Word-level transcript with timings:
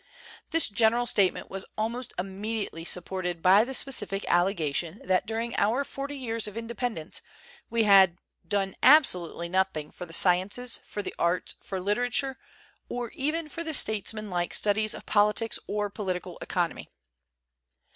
This 0.49 0.67
general 0.67 1.05
statement 1.05 1.51
was 1.51 1.63
almost 1.77 2.11
immedi 2.17 2.67
ately 2.71 2.87
supported 2.87 3.39
by 3.43 3.63
the 3.63 3.75
specific 3.75 4.25
allegation 4.27 4.99
that 5.05 5.27
during 5.27 5.55
our 5.57 5.83
forty 5.83 6.17
years 6.17 6.47
of 6.47 6.57
independence, 6.57 7.21
we 7.69 7.83
had 7.83 8.17
"done 8.47 8.75
absolutely 8.81 9.47
nothing 9.47 9.91
for 9.91 10.07
the 10.07 10.11
sciences, 10.13 10.79
for 10.83 11.03
the 11.03 11.13
arts, 11.19 11.53
for 11.61 11.79
literature, 11.79 12.39
or 12.89 13.11
even 13.11 13.47
for 13.47 13.63
the 13.63 13.75
states 13.75 14.11
man 14.11 14.31
like 14.31 14.55
studies 14.55 14.95
of 14.95 15.05
politics 15.05 15.59
or 15.67 15.87
political 15.91 16.39
economy." 16.41 16.89